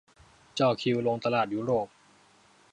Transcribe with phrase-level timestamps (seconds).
[0.57, 1.87] จ่อคิวลงตลาดยุโรป